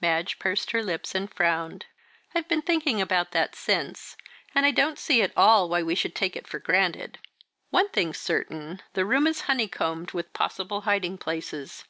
[0.00, 1.84] Madge pursed her lips and frowned.
[2.34, 4.16] "I've been thinking about that since,
[4.54, 7.18] and I don't at all see why we should take it for granted.
[7.68, 11.84] One thing's certain, the room is honeycombed with possible hiding places.